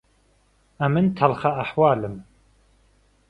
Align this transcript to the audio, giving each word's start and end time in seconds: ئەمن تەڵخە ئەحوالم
ئەمن 0.85 1.09
تەڵخە 1.19 1.51
ئەحوالم 1.63 2.15